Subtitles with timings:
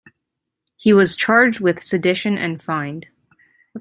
[0.77, 3.05] He was charged with sedition and fined.